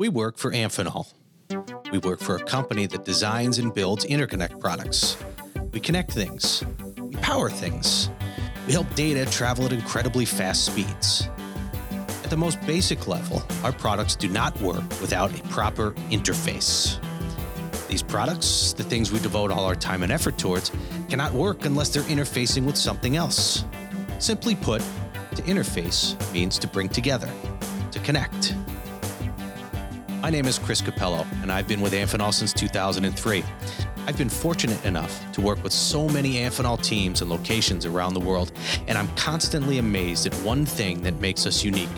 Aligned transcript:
We 0.00 0.08
work 0.08 0.38
for 0.38 0.50
Amphenol. 0.52 1.12
We 1.92 1.98
work 1.98 2.20
for 2.20 2.36
a 2.36 2.42
company 2.44 2.86
that 2.86 3.04
designs 3.04 3.58
and 3.58 3.74
builds 3.74 4.06
interconnect 4.06 4.58
products. 4.58 5.18
We 5.72 5.80
connect 5.80 6.12
things. 6.12 6.64
We 6.96 7.16
power 7.16 7.50
things. 7.50 8.08
We 8.66 8.72
help 8.72 8.86
data 8.94 9.30
travel 9.30 9.66
at 9.66 9.74
incredibly 9.74 10.24
fast 10.24 10.64
speeds. 10.64 11.28
At 12.24 12.30
the 12.30 12.36
most 12.38 12.58
basic 12.62 13.08
level, 13.08 13.42
our 13.62 13.72
products 13.72 14.16
do 14.16 14.30
not 14.30 14.58
work 14.62 14.88
without 15.02 15.38
a 15.38 15.42
proper 15.48 15.90
interface. 16.08 16.98
These 17.86 18.02
products, 18.02 18.72
the 18.72 18.84
things 18.84 19.12
we 19.12 19.18
devote 19.18 19.50
all 19.50 19.66
our 19.66 19.76
time 19.76 20.02
and 20.02 20.10
effort 20.10 20.38
towards, 20.38 20.72
cannot 21.10 21.34
work 21.34 21.66
unless 21.66 21.90
they're 21.90 22.04
interfacing 22.04 22.64
with 22.64 22.78
something 22.78 23.16
else. 23.16 23.66
Simply 24.18 24.54
put, 24.54 24.80
to 25.34 25.42
interface 25.42 26.16
means 26.32 26.58
to 26.60 26.66
bring 26.66 26.88
together, 26.88 27.28
to 27.90 27.98
connect. 27.98 28.54
My 30.22 30.28
name 30.28 30.44
is 30.44 30.58
Chris 30.58 30.82
Cappello, 30.82 31.26
and 31.42 31.50
I've 31.50 31.66
been 31.66 31.80
with 31.80 31.94
Amphenol 31.94 32.34
since 32.34 32.52
2003. 32.52 33.42
I've 34.06 34.18
been 34.18 34.28
fortunate 34.28 34.84
enough 34.84 35.32
to 35.32 35.40
work 35.40 35.62
with 35.64 35.72
so 35.72 36.10
many 36.10 36.34
Amphenol 36.34 36.82
teams 36.82 37.22
and 37.22 37.30
locations 37.30 37.86
around 37.86 38.12
the 38.12 38.20
world, 38.20 38.52
and 38.86 38.98
I'm 38.98 39.08
constantly 39.16 39.78
amazed 39.78 40.26
at 40.26 40.34
one 40.44 40.66
thing 40.66 41.00
that 41.04 41.18
makes 41.20 41.46
us 41.46 41.64
unique. 41.64 41.88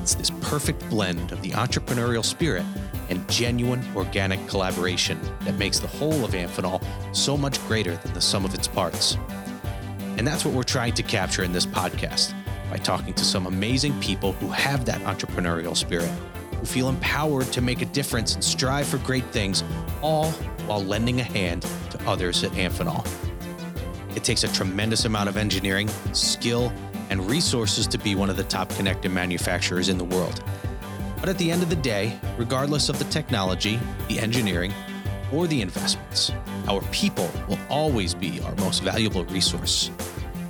It's 0.00 0.14
this 0.14 0.30
perfect 0.40 0.88
blend 0.88 1.30
of 1.30 1.42
the 1.42 1.50
entrepreneurial 1.50 2.24
spirit 2.24 2.64
and 3.10 3.28
genuine 3.28 3.84
organic 3.94 4.44
collaboration 4.48 5.20
that 5.42 5.58
makes 5.58 5.78
the 5.78 5.88
whole 5.88 6.24
of 6.24 6.30
Amphenol 6.30 6.82
so 7.14 7.36
much 7.36 7.60
greater 7.68 7.96
than 7.96 8.14
the 8.14 8.20
sum 8.22 8.46
of 8.46 8.54
its 8.54 8.66
parts. 8.66 9.18
And 10.16 10.26
that's 10.26 10.46
what 10.46 10.54
we're 10.54 10.62
trying 10.62 10.94
to 10.94 11.02
capture 11.02 11.44
in 11.44 11.52
this 11.52 11.66
podcast 11.66 12.34
by 12.70 12.78
talking 12.78 13.12
to 13.12 13.24
some 13.26 13.46
amazing 13.46 14.00
people 14.00 14.32
who 14.32 14.48
have 14.48 14.86
that 14.86 15.02
entrepreneurial 15.02 15.76
spirit, 15.76 16.10
who 16.62 16.66
feel 16.66 16.88
empowered 16.88 17.46
to 17.46 17.60
make 17.60 17.82
a 17.82 17.86
difference 17.86 18.36
and 18.36 18.44
strive 18.44 18.86
for 18.86 18.98
great 18.98 19.24
things, 19.32 19.64
all 20.00 20.30
while 20.66 20.80
lending 20.84 21.18
a 21.18 21.24
hand 21.24 21.62
to 21.90 22.00
others 22.08 22.44
at 22.44 22.52
Amphenol. 22.52 23.04
It 24.14 24.22
takes 24.22 24.44
a 24.44 24.52
tremendous 24.52 25.04
amount 25.04 25.28
of 25.28 25.36
engineering, 25.36 25.88
skill, 26.12 26.72
and 27.10 27.28
resources 27.28 27.88
to 27.88 27.98
be 27.98 28.14
one 28.14 28.30
of 28.30 28.36
the 28.36 28.44
top 28.44 28.70
connected 28.76 29.10
manufacturers 29.10 29.88
in 29.88 29.98
the 29.98 30.04
world. 30.04 30.40
But 31.18 31.28
at 31.28 31.36
the 31.36 31.50
end 31.50 31.64
of 31.64 31.68
the 31.68 31.76
day, 31.76 32.16
regardless 32.38 32.88
of 32.88 32.96
the 33.00 33.06
technology, 33.06 33.80
the 34.06 34.20
engineering, 34.20 34.72
or 35.32 35.48
the 35.48 35.62
investments, 35.62 36.30
our 36.68 36.80
people 36.92 37.28
will 37.48 37.58
always 37.70 38.14
be 38.14 38.40
our 38.42 38.54
most 38.56 38.84
valuable 38.84 39.24
resource. 39.24 39.90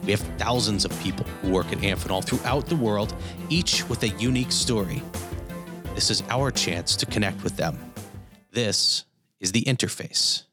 We 0.05 0.11
have 0.11 0.21
thousands 0.37 0.85
of 0.85 0.91
people 1.01 1.25
who 1.41 1.53
work 1.53 1.73
at 1.73 1.79
Amphenol 1.79 2.23
throughout 2.23 2.67
the 2.67 2.77
world, 2.77 3.15
each 3.49 3.89
with 3.89 4.03
a 4.03 4.09
unique 4.09 4.53
story. 4.53 5.01
This 5.95 6.11
is 6.11 6.23
our 6.31 6.51
chance 6.51 6.97
to 6.97 7.07
connect 7.07 7.45
with 7.45 7.57
them. 7.57 7.79
This 8.51 9.05
is 9.41 9.53
the 9.53 9.63
interface. 9.63 10.45